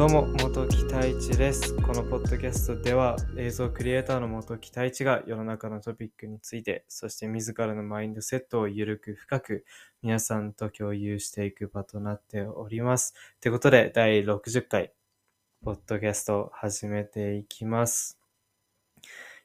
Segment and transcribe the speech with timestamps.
[0.00, 1.76] どうも、元木太一です。
[1.76, 9.66] このポッドキャストでは映像クリエイターの元木太一が世の中のトピックについて、そして自らのマインドセットをゆるく深く
[10.00, 13.12] 皆さんと共有していく場となっております。
[13.42, 14.90] ということで、第60回、
[15.62, 18.18] ポッドキャストを始めていきます。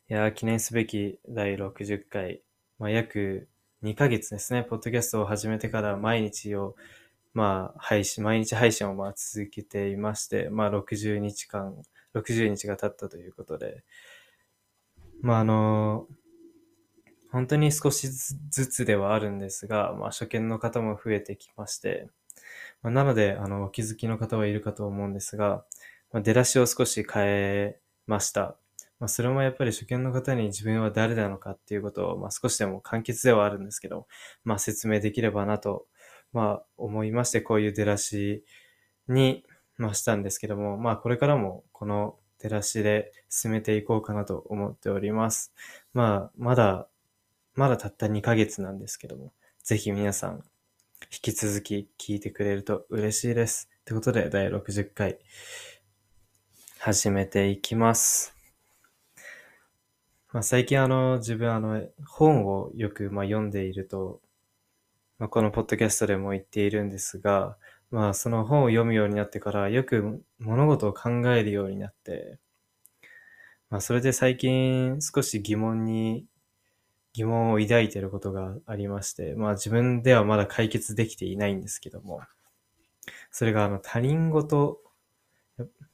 [0.09, 2.39] いやー、記念すべき第60回、
[2.79, 3.49] まあ、約
[3.83, 6.77] 2ヶ月ですね、ポッドキャストを始めてから毎日を
[7.35, 11.75] まあ、配信、毎日配信をまあ続けていまして、まあ60日間、
[12.15, 13.83] 60日が経ったということで、
[15.21, 16.07] まああの、
[17.31, 22.07] 本当に少しずつではあるんですが、まあ初見の方も増えてきまして、
[22.81, 25.65] まあ、なので、あの、お気づきの方はいるかと思うんですが、
[26.11, 28.57] まあ、出だしを少し変えました。
[28.99, 34.07] まあ、それもやっぱり初見の方に自分は誰なのかっていうことを、まあ、少しでも簡潔ではあるんですけど、
[34.45, 35.87] まあ、説明できればなと
[36.35, 38.43] まあ、思いまして、こういう出だし
[39.07, 39.45] に、
[39.77, 45.53] まあ、したんですけども、まあ、これからもこの出だしで進めていこうかなと思っております。
[45.93, 46.89] まあ、まだ、
[47.53, 49.31] まだたった2ヶ月なんですけども、
[49.63, 50.43] ぜひ皆さん、
[51.03, 53.69] 引き続き聞いてくれると嬉しいです。
[53.85, 55.19] ということで、第60回、
[56.79, 58.35] 始めていきます。
[60.33, 64.19] まあ、最近あの、自分あの、本をよくまあ読んでいると、
[65.17, 67.57] まあ、このポッドキャストでも言っているんですが、
[67.91, 72.39] まあその本を読むようになってからよく物事を考えるようになって、
[73.69, 76.25] まあそれで最近少し疑問に、
[77.13, 82.21] 疑問を抱いていることがありまして、まあ自分ではまだ解決できていないんですけども、
[83.31, 84.81] それがあの他人事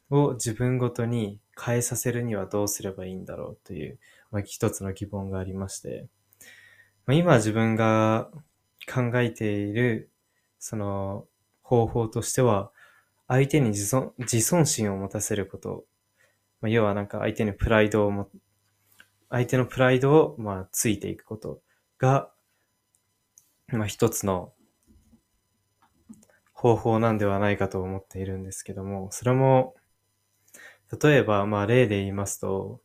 [0.09, 4.00] を自分ごとに変えさせるにはどうすればいいんだろうという、
[4.31, 6.08] まあ、一つの疑問がありまして、
[7.06, 8.30] まあ、今自分が
[8.92, 10.11] 考えている、
[10.59, 11.25] その
[11.61, 12.72] 方法としては、
[13.28, 15.85] 相手に自尊自尊心を持たせること。
[16.59, 18.29] まあ、要はなんか相手にプライドをも、
[19.29, 21.62] 相手のプライドをまあついていくこと
[21.97, 22.29] が、
[23.69, 24.52] まあ一つの
[26.52, 29.75] 方法なんではないかと思っているんですけども、それも、
[31.02, 32.81] 例えばまあ例で言いますと、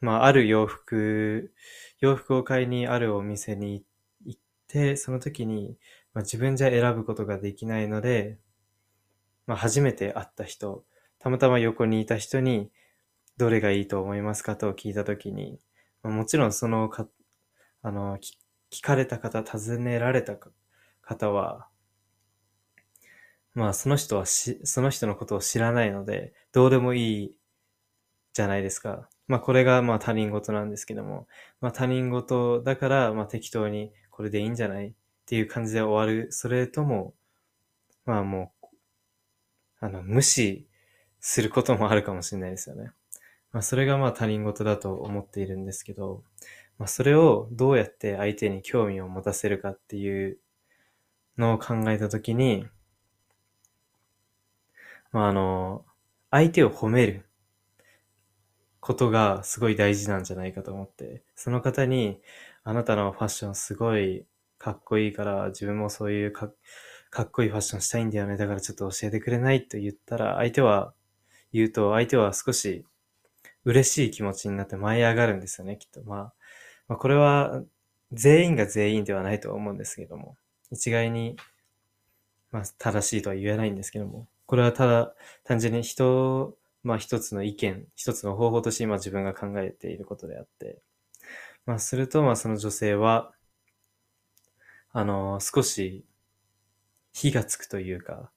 [0.00, 1.52] まあある洋服、
[2.00, 3.91] 洋服を買いにあるお店に行って、
[4.72, 5.76] で、その時に、
[6.14, 8.38] まあ、自分じゃ選ぶことができないので、
[9.46, 10.84] まあ、初めて会った人、
[11.18, 12.70] たまたま横にいた人に、
[13.36, 15.58] どれがいいと思いますかと聞いた時に、
[16.02, 17.06] まあ、もちろんそのか、
[17.82, 20.36] あの、聞かれた方、尋ねられた
[21.02, 21.68] 方は、
[23.54, 27.36] まあその人はし、その人のことを知らないので、どうでもいい
[28.32, 29.08] じゃないですか。
[29.28, 31.26] まあこれがまあ他人事なんですけども、
[31.60, 34.86] まあ他人事だからまあ適当にこれでいいんじゃない？
[34.86, 34.92] っ
[35.26, 36.30] ていう感じで終わる。
[36.30, 37.12] それとも、
[38.06, 38.66] まあもう、
[39.80, 40.68] あの、無視
[41.18, 42.92] することもあるかもしれないですよね。
[43.50, 46.22] まあそれがまあ他人事だと思っているんですけど、
[46.78, 50.38] まあそれをどうやって相手に興味を持たせるかっていう
[51.36, 52.68] のを考えたときに、
[55.10, 55.84] まああの、
[56.30, 57.24] 相手を褒める
[58.78, 62.20] ことがすごい大事なんじゃないかと思って、その方に、
[62.64, 64.26] あなたのファッションすごい
[64.58, 66.50] かっこいいから、自分もそういうか
[67.12, 68.38] かっこいいファッションしたいんだよね。
[68.38, 70.94] だからちょっと教えてくれないと言ったら、相手は、
[71.52, 72.86] 言うと、相手は少し
[73.64, 76.02] 嬉しい気持ちになって舞い上がるんですよね、きっと。
[76.04, 76.34] まあ、
[76.88, 77.62] まあ、これは
[78.12, 80.36] 全員が全員ではないと思うんですけども、
[80.70, 81.36] 一概に、
[82.50, 90.80] まあ、正しいとは言えないんですけども、これはただ単純に人、まあ一つの意見、一つの方法として今自分が考えていることであって、
[91.66, 93.32] まあすると、まあその女性は、
[94.90, 96.04] あの、少し
[97.12, 98.30] 火がつくというか、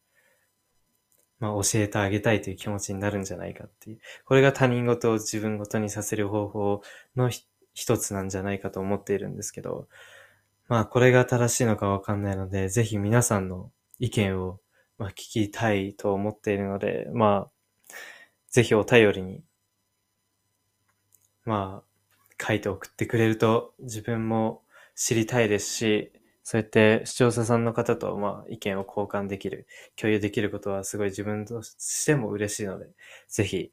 [1.40, 4.00] まあ教えてあげたいという気持ちになるんじゃないかっていう。
[4.26, 6.82] これが他人事を自分事にさせる方法
[7.16, 7.30] の
[7.74, 9.88] 一つなんじゃないかと思っているんですけど、
[10.68, 14.60] まあこれが正しいのかわかんないので、ぜひ皆さんの意見を
[14.98, 17.92] まあ聞きたいと思っているので、まあ
[18.50, 19.44] ぜひお便りに、
[21.44, 21.95] まあ
[22.46, 24.62] 書いて送ってくれると自分も
[24.96, 26.12] 知りたいですし、
[26.44, 32.88] そうやって視聴者さんの方とまあ意見を交換できる、共有できることはすごい自分としても嬉しいので、
[33.28, 33.72] ぜひ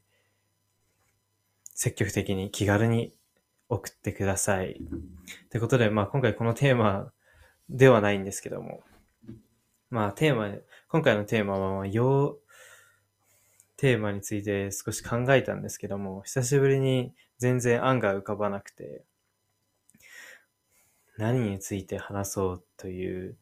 [1.74, 3.12] 積極的に気軽に
[3.68, 4.80] 送ってください。
[5.50, 7.12] ということで、まあ今回このテーマ
[7.68, 8.82] ではないんですけども、
[9.90, 10.48] まあテーマ、
[10.88, 12.38] 今回のテーマは、まあ、要、
[13.82, 19.04] テーマについて少し考えたんですけども、久しぶりに全然案が浮かばなくて、
[21.18, 23.36] 何について話そうという、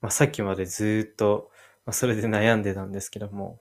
[0.00, 1.50] まあさっきまでずっと
[1.84, 3.60] まあ、それで悩んでたんですけども、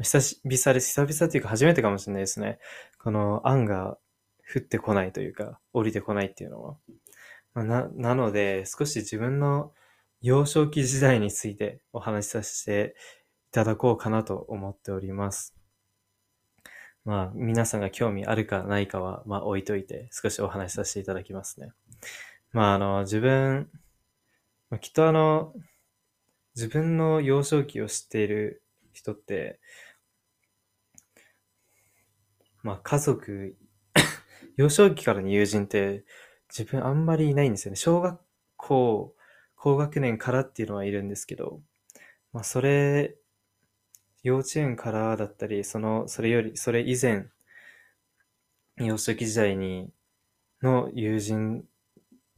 [0.00, 0.88] 久々です。
[0.88, 2.58] 久々というか初めてかもしれないですね。
[2.98, 3.98] この案が
[4.54, 6.76] 降ってこないというか、降りてこないっていうのは。
[7.54, 9.72] まあ、な、なので、少し自分の
[10.20, 12.94] 幼少期時代についてお話しさせて
[13.48, 15.54] いただこうかなと思っております。
[17.04, 21.72] まあ、皆さんが興味あるかないかは、まあ置いといて、少しお話しさせていただきますね。
[22.52, 23.70] まあ、あの、自分、
[24.68, 25.54] まあ、きっとあの、
[26.54, 28.62] 自分の幼少期を知っている
[28.92, 29.60] 人って、
[32.62, 33.56] まあ家族、
[34.58, 36.04] 幼少期からの友人って
[36.50, 37.76] 自分あんまりいないんですよね。
[37.76, 38.20] 小学
[38.56, 39.14] 校、
[39.56, 41.62] 高学年からっていうのはいるんですけど、
[42.32, 43.16] まあそれ、
[44.28, 47.26] 幼稚園からだったり、その、それより、それ以前、
[48.76, 49.90] 幼少期時代に、
[50.62, 51.64] の友人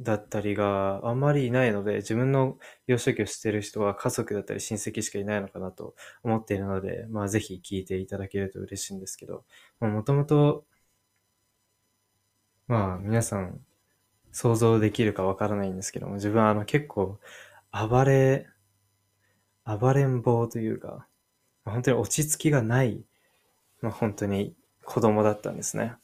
[0.01, 9.45] だったりがあんまりいないので、自分の幼少期を知ってる人は家族だったり親戚しかいないのかなと思っているので、まあぜひ聞いていただけると嬉しいんですけど、
[9.81, 10.65] もともと、
[12.69, 13.61] まあ皆さん
[14.33, 17.19] 想像できるかわからないんですけども、自分はあの結構
[17.73, 18.47] 暴れ、
[19.65, 21.07] 暴れん坊というか、
[21.71, 23.05] 本当に落ち着きがない、
[23.81, 25.95] まあ本当に子供だったんですね。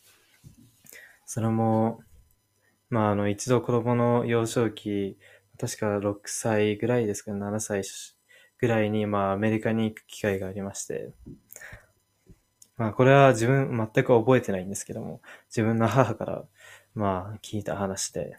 [1.24, 2.00] それも、
[2.88, 5.18] まあ、あの、一度子供の幼少期、
[5.58, 7.82] 確か6歳ぐらいですかね、7歳
[8.58, 11.12] ぐらいに、まあ、アメリカに行く機会がありまして、
[12.76, 16.44] まあ、これは自分全く覚えてないんですけども、自分の母から、
[16.94, 18.36] まあ、聞いた話で、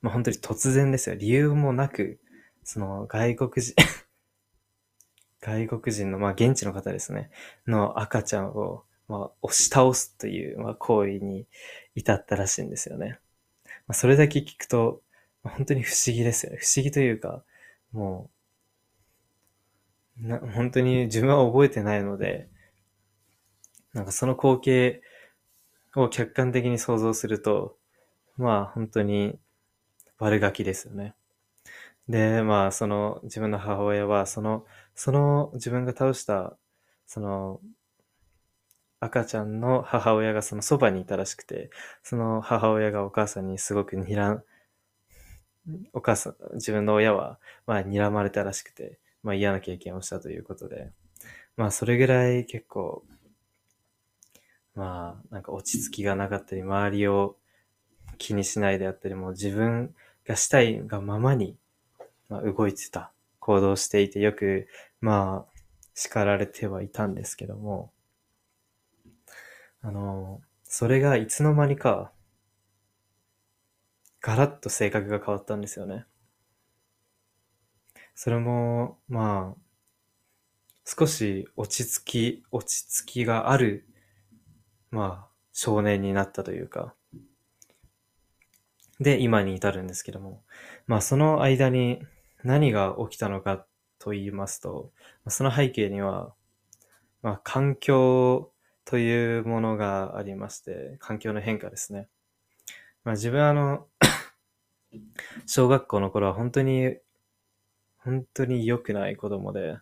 [0.00, 1.16] まあ、本当に突然ですよ。
[1.16, 2.20] 理由もなく、
[2.62, 3.74] その、外国人
[5.40, 7.30] 外国人の、まあ、現地の方ですね、
[7.66, 11.46] の赤ちゃんを、まあ、押し倒すという、まあ、行為に
[11.94, 13.18] 至ったらしいんですよね。
[13.86, 15.02] まあ、それだけ聞くと、
[15.42, 16.58] 本当に不思議ですよね。
[16.60, 17.42] 不思議というか、
[17.92, 18.30] も
[20.20, 22.48] う、な、本当に自分は覚えてないので、
[23.94, 25.02] なんかその光景
[25.96, 27.76] を客観的に想像すると、
[28.36, 29.38] まあ本当に
[30.18, 31.14] 悪ガキですよね。
[32.08, 34.64] で、まあその自分の母親は、その、
[34.98, 36.56] その自分が倒した、
[37.06, 37.60] その
[38.98, 41.70] 赤ちゃんの母親がそのそばにいたらしくて、
[42.02, 44.42] その母親がお母さんにすごく睨ん、
[45.92, 50.90] お母さん、自分の親は、まあ、睨まれたらしくて、まあ、嫌な経験をしたということで、
[51.56, 53.04] まあ、それぐらい結構、
[54.74, 57.36] まあ、なんか落ち着きがなかったり、周りを
[58.18, 59.94] 気にしないであったり、もう自分
[60.26, 61.56] がしたいがままに、
[62.28, 63.12] まあ、動いてた、
[63.48, 64.68] 行動していて、よく、
[65.00, 65.52] まあ、
[65.94, 67.94] 叱られてはいたんですけども、
[69.80, 72.12] あの、それがいつの間にか、
[74.20, 76.04] ガラッと性格が変わったんですよね。
[78.14, 79.60] それも、まあ、
[80.84, 83.88] 少し落ち着き、落ち着きがある、
[84.90, 86.94] まあ、少年になったというか、
[89.00, 90.44] で、今に至るんですけども、
[90.86, 92.02] まあ、その間に
[92.44, 93.66] 何が起きたのか
[93.98, 94.92] と言いますと、
[95.28, 96.34] その背景には、
[97.22, 98.52] まあ、環境
[98.84, 102.08] というものがありまして、環境の変化ですね。
[103.04, 103.86] まあ自分はあの
[105.46, 106.96] 小学校の頃は本当に、
[107.98, 109.78] 本当に良くない子供で、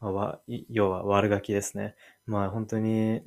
[0.00, 1.96] まあ、要は悪ガキですね。
[2.26, 3.22] まあ本当に、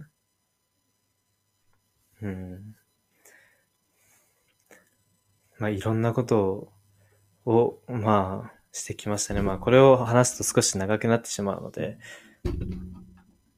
[2.22, 2.76] うん。
[5.60, 6.74] まあいろんなことを、
[7.48, 9.42] をまあしてきましたね。
[9.42, 11.98] まあこれを話すと少し長くなってしまうので、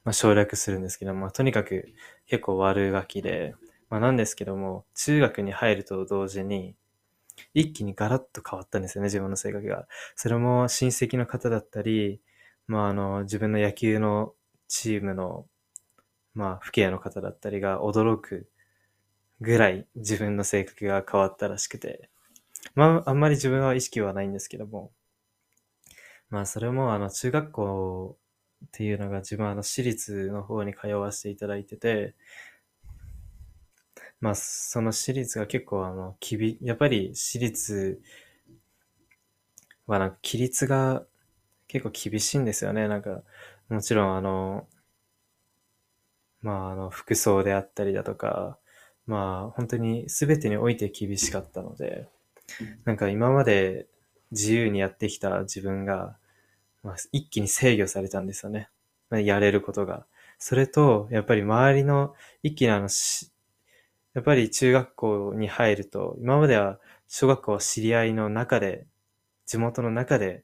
[0.09, 1.93] まあ、省略するんですけど、まあ、とにかく
[2.25, 3.53] 結構悪ガキで、
[3.89, 6.75] まあ、なんですけども、中学に入ると同時に、
[7.53, 9.87] 一気にガラッと変わったんですよね、自分の性格が。
[10.15, 12.21] それも親戚の方だったり、
[12.67, 14.33] まあ、あの、自分の野球の
[14.67, 15.45] チームの、
[16.33, 18.49] まあ、父兄の方だったりが驚く
[19.41, 22.09] ぐらい自分の性格が変わったらしくて、
[22.75, 24.91] まあ、あんまり自分は意識はないんですけども、
[26.29, 28.17] まあ、それも、あの、中学校
[28.65, 32.15] っていうのが自分はあの私立の方に通わせていただいてて、
[34.21, 38.01] まあ、その私立が結構あの、きび、やっぱり私立
[39.87, 41.05] はなんか規律が
[41.67, 42.87] 結構厳しいんですよね。
[42.87, 43.23] なんか、
[43.69, 44.67] もちろんあの、
[46.41, 48.57] まああの、服装であったりだとか、
[49.05, 52.07] まあ本当に全てにおいて厳しかったので、
[52.85, 53.87] なんか今まで
[54.31, 56.17] 自由にやってきた自分が、
[56.83, 58.69] まあ、一気に制御されたんですよね。
[59.11, 60.05] やれることが。
[60.37, 62.87] それと、やっぱり周りの、一気にあの、
[64.13, 68.85] やっぱり中学校に入ると、今までは小学校は知り合いの中で、
[69.45, 70.43] 地元の中で、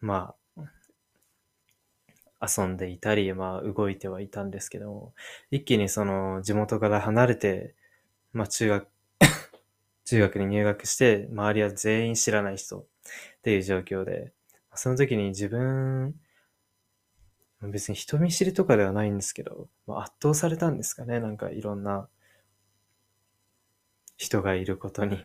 [0.00, 0.62] まあ、
[2.40, 5.14] 遊んでいたり、まあ動いてはいたんですけども、
[5.50, 7.74] 一気にその地元から離れて、
[8.32, 8.88] まあ中学、
[10.10, 12.84] 中学に入学して、周りは全員知らない人っ
[13.42, 14.32] ていう状況で、
[14.74, 16.16] その時に自分、
[17.62, 22.08] 別に人見知りとかではないんですけど、圧倒されたんですかね、なんかいろんな
[24.16, 25.24] 人がいることに。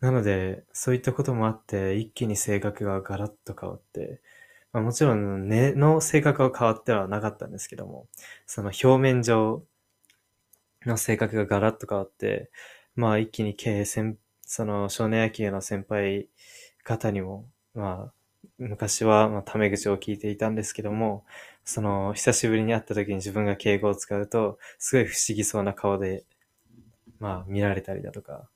[0.00, 4.22] なので、そういったこともあって、一気に性格がガラッと変わって、
[4.72, 8.08] まあ、もちろん根の性格は変わってはなかったんですけども、
[8.46, 9.62] その表面上
[10.86, 12.50] の性格がガラッと変わって、
[12.96, 16.28] まあ一気に経営先、その少年野球の先輩
[16.84, 18.12] 方にも、まあ
[18.58, 21.24] 昔はまあタメ口を聞いていたんですけども、
[21.64, 26.24] その久しぶりに会った時に自分が敬語を使うと、すごい不思議そうな顔で、
[27.18, 28.48] まあ見られたりだとか、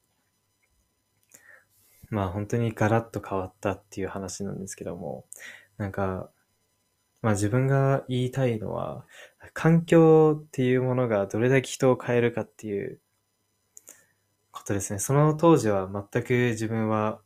[2.10, 5.24] まあ本当にガラッと変わったっていう話なんですけども、
[5.78, 6.30] なんか、
[7.22, 9.04] まあ自分が言いたいのは、
[9.52, 13.00] 環境っていうものがどれだけ人を変えるかっていう
[14.68, 14.98] ことですね。
[14.98, 17.20] その当時は全く自分は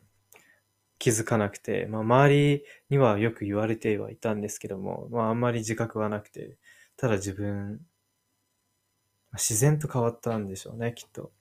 [0.99, 6.57] 気づかなくて、まあ周りにはよく言われてはいたんですけども、まああんまり自覚はなくて、
[6.97, 7.81] ただ自分、
[9.33, 11.33] 自然と変わったんでしょうね、きっと。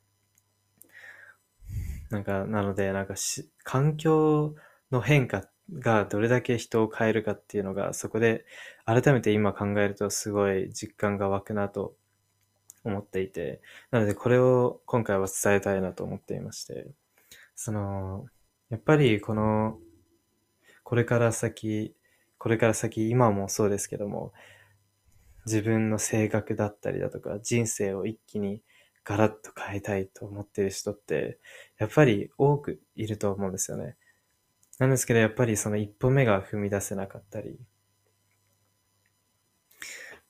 [2.09, 4.55] なんか、なので、なんかし、環境
[4.91, 8.45] の変化がどれだけ人を変えるかっていうのが、そこで
[8.85, 11.95] 改めて今考えるとすごい実感が湧くなと
[12.83, 13.61] 思っていて、
[13.91, 16.87] なのでこれを今回は伝えたいなと思っていまして、
[17.55, 18.25] その、
[18.69, 19.77] やっぱりこの、
[20.83, 21.95] これから先、
[22.37, 24.33] これから先、今もそうですけども、
[25.45, 28.61] 自分の性格だったりだとか、人生を一気に
[29.03, 31.39] ガラッと変えたいと思ってる人って、
[31.77, 33.95] やっぱり多くいると思うんですよね。
[34.79, 37.59] なんですけど、やっぱりその一歩目が踏み出せなかったり、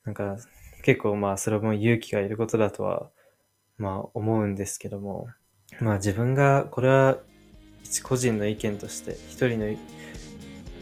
[0.04, 0.38] なんか
[0.82, 3.10] 結構まあそれも勇気がいることだとは
[3.78, 5.28] まあ思うんですけども、
[5.80, 7.18] まあ自分が、これは
[7.84, 9.76] 一個人の意見として、一人の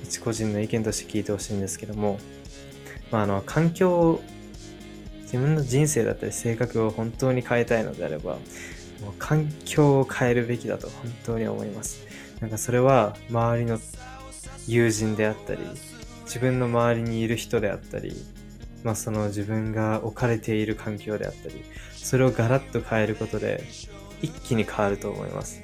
[0.04, 2.20] 一個人の意見として聞いてほしいんですけども、
[3.12, 4.22] まああの環境を
[5.22, 8.34] 自分の人生だったり性格を本当に変えたいのであれば、
[9.02, 12.06] もう環境を変えるべきだと本当に思います。
[12.42, 13.80] なんかそれは周りの
[14.68, 15.62] 友人であったり、
[16.26, 18.14] 自分の周りにいる人であったり、
[18.84, 21.64] まあその自分が置かれている環境であったり、
[21.96, 23.64] それをガラッと変えることで
[24.22, 25.62] 一気に変わると思います。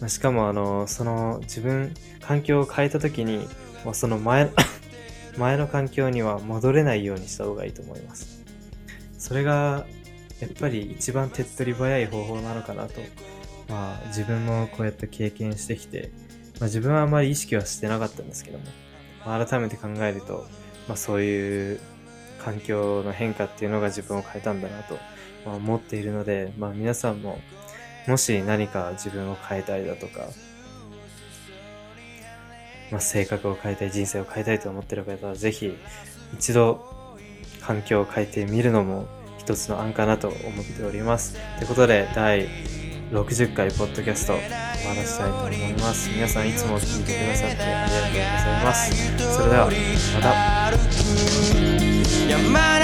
[0.00, 3.48] まあ、しかもあの、その自分、環境を変えた時に、
[3.84, 4.50] もうその前、
[5.38, 8.42] 前の環境には戻れないようにした方がいいと思います。
[9.18, 9.86] それが
[10.40, 13.00] やっぱり一番手っ取り早い方法なのかなと
[13.68, 16.10] まあ自分もこうやって経験してきて、
[16.60, 18.64] まあ、自分はあまり意識はしてなかったんですけども、
[19.24, 20.46] 改めて考えると、
[20.88, 21.80] まあ、そういう
[22.38, 24.98] 環境の変化っていうのが自分を変えたんだなと、
[25.44, 27.40] ま、思っているので、まあ、皆さんも
[28.06, 30.28] もし何か自分を変えたいだとか、
[32.92, 35.76] まあ、性格を変えたい人生を変えたいと思ってる方はぜひ
[36.34, 36.84] 一度
[37.60, 41.36] 環境を変えてみるのも一つの案かなと思っております。
[41.58, 42.48] ということで第
[43.10, 46.10] 60回ポッドキャスト終わらせたいと思います。
[46.10, 49.36] 皆さんいつも聞いてくださってありがとうございます。
[49.36, 49.70] それでは
[50.14, 50.55] また。
[52.28, 52.75] やま